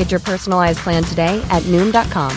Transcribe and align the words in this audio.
Get 0.00 0.10
your 0.10 0.24
personalized 0.24 0.78
plan 0.78 1.04
today 1.04 1.44
at 1.50 1.62
Noom.com. 1.64 2.32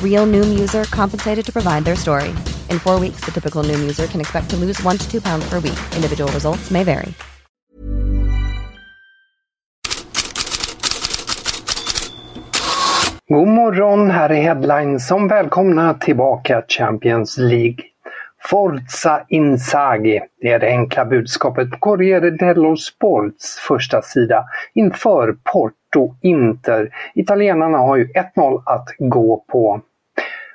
Real 0.00 0.24
Noom 0.24 0.56
user 0.56 0.84
compensated 0.84 1.44
to 1.46 1.52
provide 1.52 1.84
their 1.84 1.96
story. 1.96 2.28
In 2.70 2.78
four 2.78 3.00
weeks, 3.00 3.24
the 3.24 3.32
typical 3.32 3.64
Noom 3.64 3.80
user 3.80 4.06
can 4.06 4.20
expect 4.20 4.50
to 4.50 4.56
lose 4.56 4.80
one 4.84 4.96
to 4.96 5.10
two 5.10 5.20
pounds 5.20 5.48
per 5.48 5.58
week. 5.58 5.78
Individual 5.96 6.30
results 6.30 6.70
may 6.70 6.84
vary. 6.84 7.12
God 13.28 13.48
morgon, 13.48 14.10
här 14.10 14.30
är 14.30 14.42
Headline 14.42 15.00
som 15.00 15.28
välkomna 15.28 15.94
tillbaka 15.94 16.62
Champions 16.68 17.38
League. 17.38 17.84
Forza 18.50 19.24
Inzaghi, 19.28 20.20
det 20.40 20.48
är 20.48 20.58
det 20.58 20.66
enkla 20.66 21.04
budskapet 21.04 21.70
på 21.70 21.78
Corriere 21.78 22.30
dello 22.30 22.76
Sports 22.76 23.58
första 23.68 24.02
sida 24.02 24.44
inför 24.74 25.36
Porto 25.52 26.14
Inter. 26.22 26.90
Italienarna 27.14 27.78
har 27.78 27.96
ju 27.96 28.08
1-0 28.36 28.62
att 28.66 28.88
gå 28.98 29.44
på. 29.48 29.80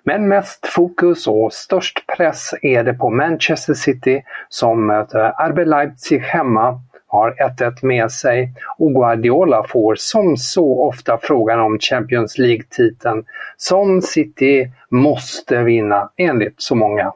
Men 0.03 0.28
mest 0.28 0.67
fokus 0.67 1.28
och 1.28 1.53
störst 1.53 2.03
press 2.17 2.53
är 2.62 2.84
det 2.84 2.94
på 2.94 3.09
Manchester 3.09 3.73
City 3.73 4.23
som 4.50 4.88
möter 4.88 5.50
RB 5.50 5.68
Leipzig 5.68 6.19
hemma 6.19 6.79
har 7.08 7.35
1-1 7.59 7.85
med 7.85 8.12
sig 8.12 8.53
och 8.78 8.94
Guardiola 8.94 9.63
får 9.63 9.96
som 9.96 10.38
så 10.38 10.88
ofta 10.88 11.18
frågan 11.22 11.59
om 11.59 11.79
Champions 11.79 12.38
League-titeln 12.38 13.23
som 13.58 14.02
City 14.02 14.72
måste 14.90 15.63
vinna 15.63 16.09
enligt 16.18 16.62
så 16.62 16.75
många. 16.75 17.12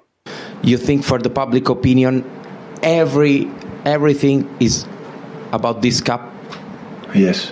You 0.64 0.78
think 0.78 1.04
for 1.04 1.18
the 1.20 1.30
public 1.30 1.70
opinion 1.70 2.24
every 2.84 3.50
everything 3.86 4.48
is 4.60 4.86
about 5.52 5.82
this 5.82 6.02
cup 6.02 6.32
Yes. 7.14 7.52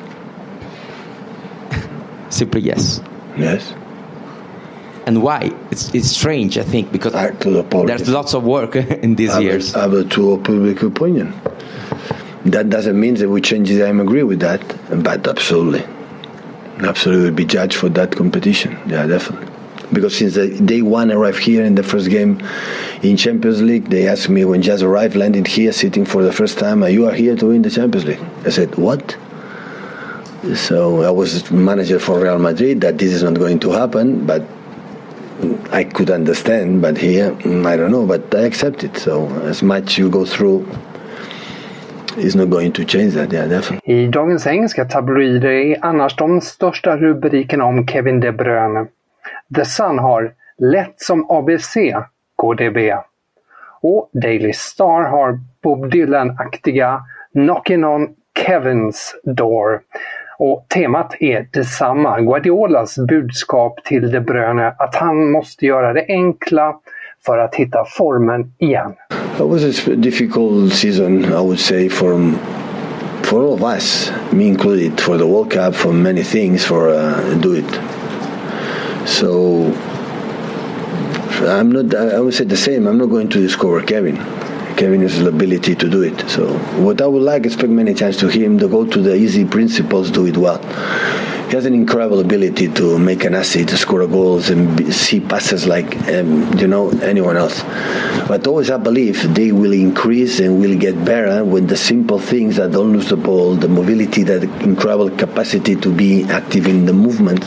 simply 2.30 2.62
yes 2.62 3.02
Yes. 3.38 3.74
and 5.06 5.22
why 5.24 5.52
it's, 5.72 5.94
it's 5.96 6.10
strange 6.10 6.58
i 6.58 6.64
think 6.64 6.92
because 6.92 7.16
I 7.16 7.32
the 7.32 7.64
there's 7.88 8.08
lots 8.10 8.34
of 8.34 8.44
work 8.44 8.76
in 9.06 9.16
these 9.16 9.30
I 9.32 9.34
have, 9.36 9.44
years 9.44 9.74
have 9.74 9.94
a 9.94 10.04
to 10.04 10.38
public 10.38 10.82
opinion. 10.84 11.34
That 12.46 12.70
doesn't 12.70 13.00
mean 13.00 13.16
that 13.16 13.30
we 13.30 13.40
change 13.40 13.72
it. 13.72 13.82
I 13.82 13.88
agree 13.88 14.24
with 14.24 14.42
that, 14.42 14.60
but 15.02 15.26
absolutely, 15.26 15.82
absolutely 16.80 17.32
be 17.32 17.46
judged 17.46 17.76
for 17.78 17.88
that 17.90 18.12
competition. 18.12 18.78
Yeah, 18.86 19.08
definitely. 19.08 19.48
Because 19.94 20.18
since 20.18 20.34
the 20.36 20.48
day 20.60 20.82
one 20.82 21.12
arrived 21.12 21.40
here 21.40 21.64
in 21.64 21.76
the 21.76 21.84
first 21.84 22.10
game 22.10 22.42
in 23.02 23.18
Champions 23.18 23.62
League, 23.62 23.90
they 23.90 24.08
asked 24.08 24.30
me 24.30 24.44
when 24.46 24.62
Jazz 24.62 24.82
arrived, 24.84 25.16
landed 25.16 25.48
here, 25.48 25.72
sitting 25.72 26.06
for 26.06 26.24
the 26.24 26.32
first 26.32 26.58
time, 26.58 26.84
"You 26.88 27.08
are 27.08 27.14
here 27.14 27.36
to 27.36 27.46
win 27.48 27.62
the 27.62 27.70
Champions 27.70 28.06
League." 28.06 28.24
I 28.46 28.50
said, 28.50 28.76
"What?" 28.76 29.16
So 30.56 31.04
I 31.04 31.12
was 31.12 31.52
manager 31.52 32.00
for 32.00 32.20
Real 32.20 32.40
Madrid. 32.40 32.82
That 32.82 32.98
this 32.98 33.14
is 33.14 33.24
not 33.24 33.36
going 33.40 33.60
to 33.60 33.72
happen, 33.72 34.26
but 34.26 34.42
I 35.72 35.84
could 35.84 36.10
understand. 36.10 36.82
But 36.82 36.98
here, 36.98 37.32
mm, 37.32 37.66
I 37.66 37.78
don't 37.78 37.92
know. 37.92 38.06
But 38.06 38.34
I 38.36 38.46
accept 38.46 38.84
it. 38.84 38.98
So 38.98 39.30
as 39.46 39.62
much 39.62 39.98
you 39.98 40.10
go 40.10 40.26
through, 40.26 40.66
is 42.18 42.36
not 42.36 42.50
going 42.50 42.72
to 42.72 42.86
change 42.86 43.14
that. 43.14 43.32
Yeah, 43.32 43.48
definitely. 43.48 44.06
I 44.06 44.08
dagens 44.08 44.48
engelska 44.48 44.86
tabloider 44.86 45.50
är 45.50 45.78
annars 45.82 46.16
de 46.16 46.42
största 46.42 46.98
rubrikerna 46.98 47.66
om 47.66 47.88
Kevin 47.88 48.20
De 48.20 48.32
Bruyne. 48.32 48.88
The 49.56 49.66
Sun 49.66 50.00
har 50.00 50.34
“Lätt 50.58 51.02
som 51.02 51.26
ABC, 51.30 51.76
KDB” 52.42 52.78
och 53.82 54.10
Daily 54.14 54.54
Star 54.54 55.02
har 55.02 55.40
Bob 55.64 55.92
Dylan-aktiga 55.92 57.02
“Knocking 57.34 57.86
on 57.86 58.10
Kevins 58.46 59.16
door” 59.24 59.82
och 60.40 60.66
temat 60.70 61.16
är 61.20 61.48
detsamma. 61.54 62.22
Guardiolas 62.22 62.98
budskap 62.98 63.84
till 63.84 64.12
De 64.12 64.20
Bruyne 64.20 64.76
att 64.78 64.96
han 64.96 65.32
måste 65.32 65.66
göra 65.66 65.94
det 65.94 66.06
enkla 66.08 66.76
för 67.26 67.38
att 67.38 67.56
hitta 67.56 67.86
formen 67.98 68.54
igen. 68.58 68.94
It 69.36 69.40
was 69.40 69.64
a 69.64 69.72
svår 69.72 69.96
difficult 69.96 70.74
season, 70.74 71.24
I 71.24 71.30
would 71.30 71.60
say, 71.60 71.90
for 71.90 72.34
for 73.24 73.44
all 73.44 73.54
of 73.54 73.62
us, 73.62 74.12
me 74.32 74.44
included, 74.44 75.00
for 75.00 75.18
the 75.18 75.26
World 75.26 75.52
Cup, 75.52 75.76
for 75.76 75.94
many 75.94 76.24
things, 76.24 76.66
for 76.66 76.90
uh, 76.90 77.42
do 77.42 77.56
it. 77.56 77.80
So 79.24 79.72
I'm 81.48 81.72
not. 81.72 81.96
I 81.96 82.20
would 82.20 82.34
say 82.34 82.44
the 82.44 82.58
same. 82.58 82.88
I'm 82.88 82.98
not 82.98 83.06
going 83.06 83.30
to 83.30 83.40
discover 83.40 83.82
Kevin. 83.82 84.18
Kevin 84.76 85.02
has 85.02 85.18
the 85.18 85.30
ability 85.30 85.76
to 85.76 85.90
do 85.90 86.02
it. 86.02 86.30
So 86.30 86.58
what 86.84 87.02
I 87.02 87.08
would 87.08 87.22
like, 87.22 87.46
expect 87.46 87.70
many 87.70 87.94
times 87.94 88.18
to 88.18 88.28
him 88.28 88.60
to 88.60 88.68
go 88.68 88.86
to 88.86 89.02
the 89.02 89.16
easy 89.16 89.46
principles, 89.46 90.12
do 90.12 90.26
it 90.26 90.36
well. 90.36 90.58
He 91.48 91.56
has 91.56 91.66
an 91.66 91.74
incredible 91.74 92.20
ability 92.20 92.68
to 92.74 93.00
make 93.00 93.24
an 93.24 93.36
assist, 93.36 93.70
to 93.70 93.78
score 93.78 94.06
goals, 94.08 94.50
and 94.50 94.94
see 94.94 95.22
passes 95.22 95.68
like 95.68 95.96
um, 96.10 96.60
you 96.60 96.68
know 96.68 96.90
anyone 97.00 97.38
else. 97.38 97.64
But 98.28 98.46
always 98.46 98.70
I 98.70 98.78
believe 98.78 99.34
they 99.34 99.54
will 99.54 99.72
increase 99.72 100.42
and 100.42 100.60
will 100.60 100.78
get 100.78 101.06
better 101.06 101.46
when 101.46 101.68
the 101.68 101.78
simple 101.78 102.20
things 102.20 102.58
that 102.58 102.74
don't 102.74 102.92
lose 102.92 103.08
the 103.08 103.16
ball, 103.16 103.56
the 103.56 103.70
mobility, 103.70 104.24
that 104.24 104.44
incredible 104.64 105.12
capacity 105.12 105.78
to 105.78 105.96
be 105.96 106.26
active 106.26 106.68
in 106.68 106.86
the 106.86 106.94
movement. 106.94 107.46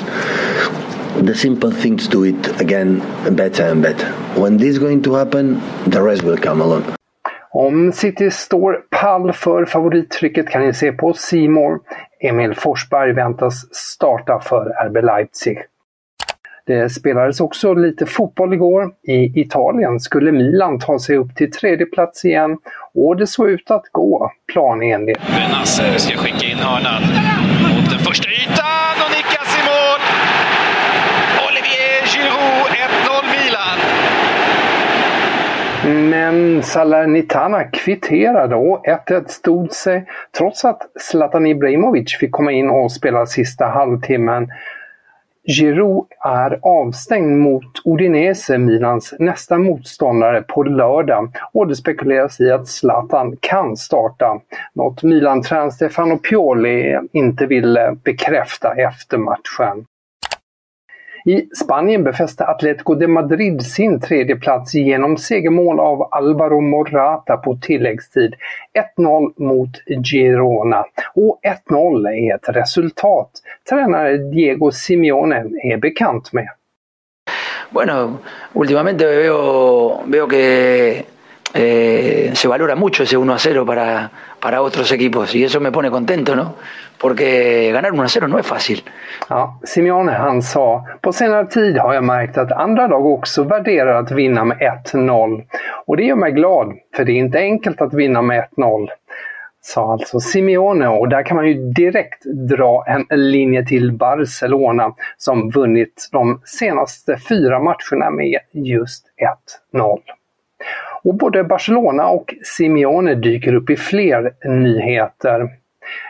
The 1.24 1.34
simple 1.34 1.70
things 1.70 2.08
do 2.08 2.26
it 2.26 2.60
again 2.60 3.02
better 3.30 3.70
and 3.70 3.82
better. 3.82 4.08
When 4.36 4.58
this 4.58 4.68
is 4.68 4.78
going 4.78 5.02
to 5.02 5.14
happen, 5.14 5.60
the 5.90 6.00
rest 6.02 6.22
will 6.22 6.36
come 6.36 6.64
along. 6.64 6.82
Om 7.50 7.92
City 7.92 8.30
står 8.30 8.84
pall 8.90 9.32
för 9.32 9.64
favorittrycket 9.64 10.48
kan 10.48 10.62
ni 10.66 10.72
se 10.74 10.92
på 10.92 11.12
Simor. 11.12 11.80
Emil 12.20 12.54
Forsberg 12.54 13.12
väntas 13.12 13.74
starta 13.74 14.40
för 14.40 14.88
RB 14.88 15.04
Leipzig. 15.04 15.58
Det 16.66 16.90
spelades 16.90 17.40
också 17.40 17.74
lite 17.74 18.06
fotboll 18.06 18.54
igår. 18.54 18.90
I 19.02 19.40
Italien 19.40 20.00
skulle 20.00 20.32
Milan 20.32 20.78
ta 20.78 20.98
sig 20.98 21.16
upp 21.16 21.36
till 21.36 21.52
tredje 21.52 21.86
plats 21.86 22.24
igen 22.24 22.58
och 22.94 23.16
det 23.16 23.26
såg 23.26 23.50
ut 23.50 23.70
att 23.70 23.84
gå 23.92 24.32
planenligt. 24.52 25.20
Benasser 25.26 25.98
ska 25.98 26.16
skicka 26.16 26.46
in 26.46 26.58
hörnan 26.58 27.02
mot 27.62 27.90
den 27.90 27.98
första 27.98 28.28
ytan 28.28 28.96
och 29.04 29.10
nickas 29.16 29.56
i 29.58 29.62
mål. 29.70 30.00
Olivier 31.48 32.06
Giroud, 32.12 32.70
1-0 32.70 33.24
Milan. 33.34 33.78
Men 36.26 36.62
Salernitana 36.62 37.64
kvitterade 37.64 38.54
och 38.54 38.86
1-1 38.86 39.26
stod 39.28 39.72
sig 39.72 40.06
trots 40.38 40.64
att 40.64 40.82
Zlatan 41.00 41.46
Ibrahimovic 41.46 42.16
fick 42.20 42.32
komma 42.32 42.52
in 42.52 42.70
och 42.70 42.92
spela 42.92 43.26
sista 43.26 43.66
halvtimmen. 43.66 44.48
Giroud 45.48 46.06
är 46.24 46.58
avstängd 46.62 47.38
mot 47.38 47.64
Udinese, 47.84 48.58
Milans 48.58 49.14
nästa 49.18 49.58
motståndare, 49.58 50.42
på 50.42 50.62
lördag 50.62 51.36
och 51.52 51.66
det 51.68 51.76
spekuleras 51.76 52.40
i 52.40 52.50
att 52.50 52.68
Zlatan 52.68 53.36
kan 53.40 53.76
starta. 53.76 54.40
Något 54.74 55.02
Milan-tränaren 55.02 55.72
Stefano 55.72 56.18
Pioli 56.18 56.98
inte 57.12 57.46
ville 57.46 57.96
bekräfta 58.04 58.74
efter 58.74 59.18
matchen. 59.18 59.84
I 61.28 61.48
Spanien 61.64 62.04
befäste 62.04 62.46
Atletico 62.46 62.94
de 62.94 63.06
Madrid 63.06 63.62
sin 63.62 64.00
tredje 64.00 64.36
plats 64.36 64.74
genom 64.74 65.16
segermål 65.16 65.80
av 65.80 66.08
Alvaro 66.10 66.60
Morata 66.60 67.36
på 67.36 67.58
tilläggstid. 67.62 68.34
1-0 68.98 69.32
mot 69.36 69.70
Girona. 70.04 70.84
Och 71.14 71.40
1-0 71.70 72.08
är 72.08 72.34
ett 72.34 72.48
resultat 72.48 73.30
tränare 73.68 74.16
Diego 74.16 74.70
Simeone 74.70 75.36
är 75.62 75.76
bekant 75.76 76.32
med. 76.32 76.48
Bueno, 77.70 78.18
últimamente 78.52 79.06
veo, 79.06 80.02
veo 80.06 80.26
que 80.26 81.02
eh, 81.54 82.30
se 82.34 82.48
valora 82.48 82.74
mucho 82.74 83.02
ese 83.02 83.16
1 83.16 83.32
a 83.32 83.38
0 83.38 83.66
para, 83.66 84.10
para 84.40 84.62
otros 84.62 84.92
equipos 84.92 85.34
y 85.34 85.44
eso 85.44 85.60
me 85.60 85.72
pone 85.72 85.90
contento, 85.90 86.36
¿no? 86.36 86.54
Porque 86.98 87.70
ganar 87.72 87.92
1 87.92 88.02
a 88.02 88.08
0 88.08 88.28
no 88.28 88.38
es 88.38 88.46
fácil. 88.46 88.82
Ja, 89.28 89.58
Simeone 89.62 90.12
han 90.12 90.42
sa, 90.42 90.84
på 91.00 91.12
senare 91.12 91.46
tid 91.46 91.78
har 91.78 91.94
jag 91.94 92.04
märkt 92.04 92.38
att 92.38 92.52
andra 92.52 92.86
lag 92.86 93.06
också 93.06 93.42
värderar 93.42 94.00
att 94.02 94.10
vinna 94.10 94.44
med 94.44 94.58
1-0. 94.92 95.44
Och 95.86 95.96
det 95.96 96.02
gör 96.02 96.16
mig 96.16 96.32
glad, 96.32 96.72
för 96.96 97.04
det 97.04 97.12
är 97.12 97.16
inte 97.16 97.38
enkelt 97.38 97.80
att 97.80 97.94
vinna 97.94 98.22
med 98.22 98.48
1-0 98.56 98.88
sa 99.66 99.92
alltså 99.92 100.20
Simeone 100.20 100.88
och 100.88 101.08
där 101.08 101.22
kan 101.22 101.36
man 101.36 101.46
ju 101.46 101.54
direkt 101.72 102.24
dra 102.24 102.84
en 102.86 103.06
linje 103.30 103.66
till 103.66 103.92
Barcelona 103.92 104.94
som 105.16 105.50
vunnit 105.50 106.08
de 106.12 106.40
senaste 106.44 107.18
fyra 107.28 107.60
matcherna 107.60 108.10
med 108.10 108.38
just 108.52 109.06
1-0. 109.72 110.00
Och 111.06 111.14
både 111.14 111.44
Barcelona 111.44 112.08
och 112.08 112.34
Simeone 112.42 113.14
dyker 113.14 113.54
upp 113.54 113.70
i 113.70 113.76
fler 113.76 114.32
nyheter. 114.44 115.48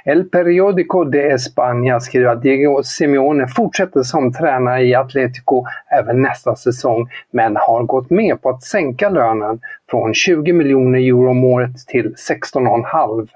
El 0.05 0.25
Periódico 0.25 1.05
de 1.05 1.31
España 1.31 2.01
skriver 2.01 2.27
att 2.27 2.43
Diego 2.43 2.83
Simeone 2.83 3.49
fortsätter 3.49 4.03
som 4.03 4.33
tränare 4.33 4.83
i 4.83 4.95
Atletico 4.95 5.65
även 5.99 6.23
nästa 6.23 6.57
säsong, 6.57 7.09
men 7.31 7.57
har 7.57 7.83
gått 7.83 8.11
med 8.11 8.43
på 8.43 8.49
att 8.49 8.63
sänka 8.63 9.11
lönen 9.11 9.61
från 9.91 10.15
20 10.15 10.53
miljoner 10.53 10.99
euro 10.99 11.31
om 11.31 11.45
året 11.45 11.77
till 11.87 12.15
16,5. 12.29 13.29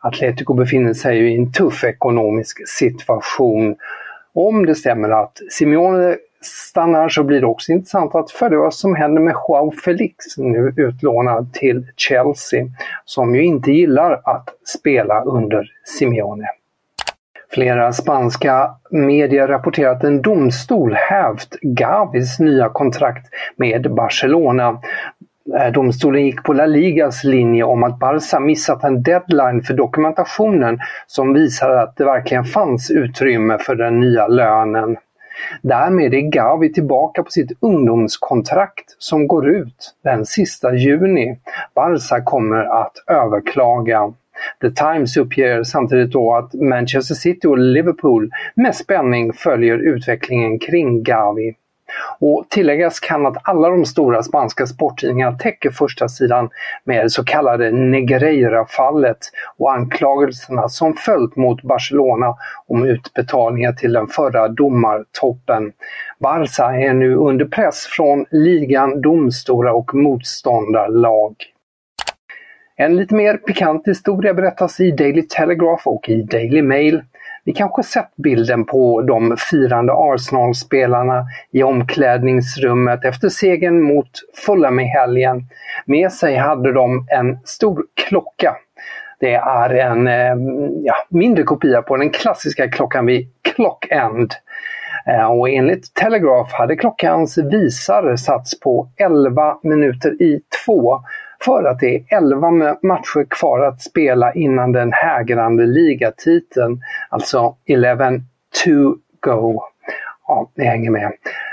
Atletico 0.00 0.54
befinner 0.54 0.94
sig 0.94 1.18
i 1.18 1.36
en 1.36 1.52
tuff 1.52 1.84
ekonomisk 1.84 2.68
situation. 2.68 3.76
Om 4.34 4.66
det 4.66 4.74
stämmer 4.74 5.10
att 5.10 5.40
Simeone 5.50 6.16
stannar 6.46 7.08
så 7.08 7.22
blir 7.22 7.40
det 7.40 7.46
också 7.46 7.72
intressant 7.72 8.14
att 8.14 8.30
följa 8.30 8.58
vad 8.58 8.74
som 8.74 8.94
händer 8.94 9.22
med 9.22 9.34
Joao 9.48 9.70
Felix, 9.84 10.16
nu 10.36 10.74
utlånad 10.76 11.52
till 11.52 11.86
Chelsea, 11.96 12.64
som 13.04 13.34
ju 13.34 13.44
inte 13.44 13.72
gillar 13.72 14.20
att 14.24 14.48
spela 14.64 15.22
under 15.22 15.70
Simeone. 15.84 16.46
Flera 17.50 17.92
spanska 17.92 18.70
medier 18.90 19.48
rapporterar 19.48 19.92
att 19.92 20.04
en 20.04 20.22
domstol 20.22 20.94
hävt 20.94 21.48
Gavis 21.62 22.38
nya 22.38 22.68
kontrakt 22.68 23.26
med 23.56 23.94
Barcelona. 23.94 24.80
Eh, 25.58 25.72
domstolen 25.72 26.24
gick 26.24 26.42
på 26.42 26.52
La 26.52 26.66
Ligas 26.66 27.24
linje 27.24 27.62
om 27.62 27.82
att 27.82 27.98
Barca 27.98 28.40
missat 28.40 28.84
en 28.84 29.02
deadline 29.02 29.62
för 29.62 29.74
dokumentationen 29.74 30.78
som 31.06 31.34
visade 31.34 31.82
att 31.82 31.96
det 31.96 32.04
verkligen 32.04 32.44
fanns 32.44 32.90
utrymme 32.90 33.58
för 33.58 33.74
den 33.74 34.00
nya 34.00 34.26
lönen. 34.26 34.96
Därmed 35.62 36.14
är 36.14 36.20
Gavi 36.20 36.72
tillbaka 36.72 37.22
på 37.22 37.30
sitt 37.30 37.52
ungdomskontrakt 37.60 38.96
som 38.98 39.28
går 39.28 39.48
ut 39.48 39.94
den 40.04 40.26
sista 40.26 40.74
juni. 40.74 41.38
Barca 41.74 42.22
kommer 42.24 42.82
att 42.82 43.04
överklaga. 43.06 44.12
The 44.60 44.70
Times 44.70 45.16
uppger 45.16 45.62
samtidigt 45.62 46.12
då 46.12 46.34
att 46.34 46.54
Manchester 46.54 47.14
City 47.14 47.46
och 47.46 47.58
Liverpool 47.58 48.30
med 48.54 48.74
spänning 48.74 49.32
följer 49.32 49.78
utvecklingen 49.78 50.58
kring 50.58 51.02
Gavi. 51.02 51.54
Och 52.18 52.46
tilläggas 52.50 53.00
kan 53.00 53.26
att 53.26 53.36
alla 53.42 53.68
de 53.68 53.84
stora 53.84 54.22
spanska 54.22 54.66
sporttidningarna 54.66 55.38
täcker 55.38 55.70
första 55.70 56.08
sidan 56.08 56.48
med 56.84 57.04
det 57.04 57.10
så 57.10 57.24
kallade 57.24 57.70
Negreira-fallet 57.70 59.18
och 59.56 59.72
anklagelserna 59.72 60.68
som 60.68 60.94
följt 60.94 61.36
mot 61.36 61.62
Barcelona 61.62 62.34
om 62.66 62.84
utbetalningar 62.84 63.72
till 63.72 63.92
den 63.92 64.06
förra 64.06 64.48
domartoppen. 64.48 65.72
Barca 66.18 66.64
är 66.64 66.94
nu 66.94 67.14
under 67.14 67.44
press 67.44 67.86
från 67.86 68.26
ligan, 68.30 69.00
domstolar 69.00 69.72
och 69.72 69.94
motståndarlag. 69.94 71.34
En 72.78 72.96
lite 72.96 73.14
mer 73.14 73.36
pikant 73.36 73.88
historia 73.88 74.34
berättas 74.34 74.80
i 74.80 74.90
Daily 74.90 75.22
Telegraph 75.22 75.88
och 75.88 76.08
i 76.08 76.22
Daily 76.22 76.62
Mail. 76.62 77.02
Ni 77.46 77.52
kanske 77.52 77.82
sett 77.82 78.16
bilden 78.16 78.64
på 78.64 79.02
de 79.02 79.36
firande 79.50 79.92
Arsenal-spelarna 79.92 81.26
i 81.50 81.62
omklädningsrummet 81.62 83.04
efter 83.04 83.28
segern 83.28 83.82
mot 83.82 84.10
Fulham 84.46 84.80
i 84.80 84.84
helgen. 84.84 85.44
Med 85.84 86.12
sig 86.12 86.36
hade 86.36 86.72
de 86.72 87.06
en 87.10 87.38
stor 87.44 87.84
klocka. 87.94 88.56
Det 89.20 89.34
är 89.34 89.70
en 89.70 90.06
eh, 90.06 90.36
ja, 90.84 90.94
mindre 91.08 91.42
kopia 91.42 91.82
på 91.82 91.96
den 91.96 92.10
klassiska 92.10 92.70
klockan 92.70 93.06
vid 93.06 93.28
Clock 93.54 93.86
End. 93.90 94.32
Eh, 95.06 95.26
och 95.26 95.50
enligt 95.50 95.94
Telegraph 95.94 96.54
hade 96.54 96.76
klockans 96.76 97.38
visare 97.38 98.18
satts 98.18 98.60
på 98.60 98.88
11 98.96 99.58
minuter 99.62 100.22
i 100.22 100.40
två 100.66 101.00
för 101.44 101.64
att 101.64 101.80
det 101.80 101.96
är 101.96 102.16
11 102.16 102.50
matcher 102.82 103.26
kvar 103.30 103.60
att 103.60 103.80
spela 103.80 104.32
innan 104.32 104.72
den 104.72 104.92
hägrande 104.92 105.66
ligatiteln, 105.66 106.80
alltså 107.08 107.56
11 107.66 108.10
to 108.64 108.96
go. 109.20 109.62
Ja, 110.28 110.50
ni 110.54 110.64
hänger 110.64 110.90
med. 110.90 111.12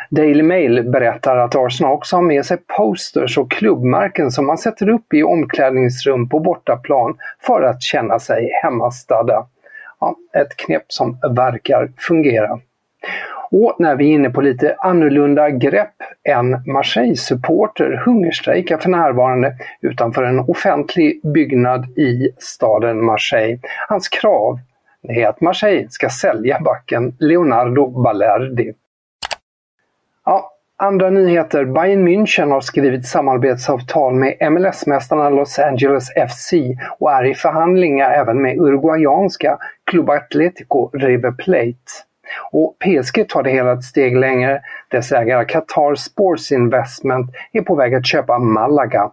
Daily 0.09 0.43
Mail 0.43 0.89
berättar 0.89 1.37
att 1.37 1.55
Arsenal 1.55 1.93
också 1.93 2.15
har 2.15 2.23
med 2.23 2.45
sig 2.45 2.57
posters 2.77 3.37
och 3.37 3.51
klubbmärken 3.51 4.31
som 4.31 4.45
man 4.45 4.57
sätter 4.57 4.89
upp 4.89 5.13
i 5.13 5.23
omklädningsrum 5.23 6.29
på 6.29 6.39
bortaplan 6.39 7.17
för 7.41 7.61
att 7.61 7.81
känna 7.81 8.19
sig 8.19 8.49
hemmastadda. 8.63 9.47
Ja, 9.99 10.15
ett 10.33 10.57
knep 10.57 10.83
som 10.87 11.17
verkar 11.35 11.91
fungera. 11.97 12.59
Och 13.55 13.75
när 13.79 13.95
vi 13.95 14.05
är 14.09 14.13
inne 14.13 14.29
på 14.29 14.41
lite 14.41 14.75
annorlunda 14.77 15.49
grepp, 15.49 15.93
en 16.23 16.63
Marseille-supporter 16.65 18.01
hungerstrejkar 18.05 18.77
för 18.77 18.89
närvarande 18.89 19.53
utanför 19.81 20.23
en 20.23 20.39
offentlig 20.39 21.21
byggnad 21.33 21.97
i 21.97 22.29
staden 22.37 23.05
Marseille. 23.05 23.59
Hans 23.89 24.09
krav 24.09 24.59
är 25.07 25.27
att 25.27 25.41
Marseille 25.41 25.89
ska 25.89 26.09
sälja 26.09 26.59
backen 26.59 27.15
Leonardo 27.19 27.87
Balerdi. 27.87 28.73
Ja, 30.25 30.51
andra 30.77 31.09
nyheter. 31.09 31.65
Bayern 31.65 32.07
München 32.07 32.51
har 32.51 32.61
skrivit 32.61 33.07
samarbetsavtal 33.07 34.13
med 34.13 34.37
MLS-mästarna 34.51 35.29
Los 35.29 35.59
Angeles 35.59 36.09
FC 36.29 36.53
och 36.99 37.11
är 37.11 37.25
i 37.25 37.35
förhandlingar 37.35 38.11
även 38.11 38.41
med 38.41 38.57
uruguayanska 38.57 39.57
Club 39.91 40.09
Atlético 40.09 40.89
River 40.93 41.31
Plate. 41.31 42.03
Och 42.51 42.75
PSG 42.79 43.29
tar 43.29 43.43
det 43.43 43.49
hela 43.49 43.73
ett 43.73 43.83
steg 43.83 44.17
längre. 44.17 44.61
Dess 44.87 45.11
ägare 45.11 45.45
Qatar 45.45 45.95
Sports 45.95 46.51
Investment 46.51 47.31
är 47.51 47.61
på 47.61 47.75
väg 47.75 47.95
att 47.95 48.07
köpa 48.07 48.39
Malaga. 48.39 49.11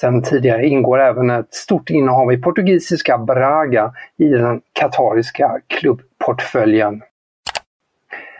Sen 0.00 0.22
tidigare 0.22 0.66
ingår 0.66 1.00
även 1.00 1.30
ett 1.30 1.54
stort 1.54 1.90
innehav 1.90 2.32
i 2.32 2.36
portugisiska 2.36 3.18
Braga 3.18 3.92
i 4.18 4.28
den 4.28 4.60
katariska 4.72 5.60
klubbportföljen. 5.66 7.02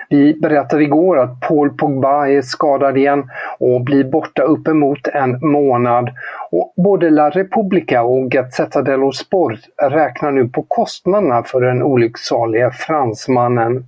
Vi 0.09 0.35
berättade 0.35 0.83
igår 0.83 1.19
att 1.19 1.41
Paul 1.41 1.71
Pogba 1.71 2.29
är 2.29 2.43
skadad 2.43 2.97
igen 2.97 3.31
och 3.59 3.81
blir 3.81 4.05
borta 4.05 4.43
uppemot 4.43 5.09
en 5.09 5.39
månad. 5.51 6.11
Och 6.51 6.73
både 6.77 7.11
La 7.11 7.31
Repubblica 7.31 8.03
och 8.03 8.31
Gazzetta 8.31 8.83
dello 8.83 9.13
Sport 9.13 9.59
räknar 9.83 10.31
nu 10.31 10.49
på 10.49 10.63
kostnaderna 10.69 11.43
för 11.43 11.61
den 11.61 11.83
olycksalige 11.83 12.71
fransmannen. 12.71 13.87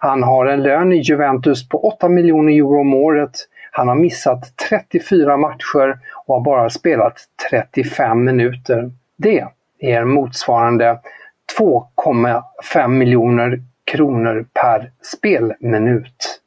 Han 0.00 0.22
har 0.22 0.46
en 0.46 0.62
lön 0.62 0.92
i 0.92 0.96
Juventus 0.96 1.68
på 1.68 1.86
8 1.86 2.08
miljoner 2.08 2.52
euro 2.52 2.80
om 2.80 2.94
året. 2.94 3.30
Han 3.72 3.88
har 3.88 3.94
missat 3.94 4.56
34 4.68 5.36
matcher 5.36 5.98
och 6.26 6.34
har 6.34 6.40
bara 6.40 6.70
spelat 6.70 7.14
35 7.50 8.24
minuter. 8.24 8.90
Det 9.16 9.44
är 9.80 10.04
motsvarande 10.04 10.98
2,5 11.58 12.88
miljoner 12.88 13.60
kronor 13.90 14.46
per 14.54 14.90
spelminut. 15.02 16.40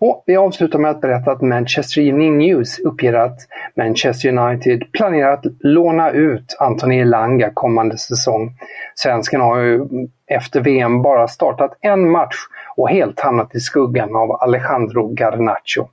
Och 0.00 0.22
vi 0.26 0.36
avslutar 0.36 0.78
med 0.78 0.90
att 0.90 1.00
berätta 1.00 1.30
att 1.30 1.42
Manchester 1.42 2.02
Evening 2.02 2.38
News 2.38 2.78
uppger 2.78 3.12
att 3.12 3.38
Manchester 3.76 4.38
United 4.38 4.92
planerar 4.92 5.32
att 5.32 5.44
låna 5.60 6.10
ut 6.10 6.56
Anthony 6.60 7.00
Elanga 7.00 7.50
kommande 7.54 7.98
säsong. 7.98 8.50
Svensken 8.94 9.40
har 9.40 9.60
ju 9.60 9.86
efter 10.26 10.60
VM 10.60 11.02
bara 11.02 11.28
startat 11.28 11.78
en 11.80 12.10
match 12.10 12.36
och 12.76 12.90
helt 12.90 13.20
hamnat 13.20 13.54
i 13.54 13.60
skuggan 13.60 14.16
av 14.16 14.32
Alejandro 14.32 15.14
Garnacho. 15.14 15.88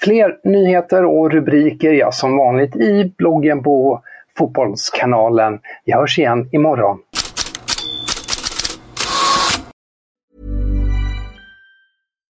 Fler 0.00 0.38
nyheter 0.44 1.04
och 1.04 1.32
rubriker, 1.32 1.92
ja 1.92 2.12
som 2.12 2.36
vanligt 2.36 2.76
i 2.76 3.14
bloggen 3.18 3.62
på 3.62 4.02
Fotbollskanalen. 4.38 5.60
Vi 5.84 5.92
hörs 5.92 6.18
igen 6.18 6.48
imorgon. 6.52 6.98